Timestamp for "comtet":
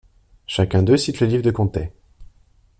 1.51-1.93